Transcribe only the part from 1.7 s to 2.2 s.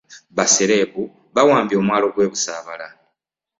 omwalo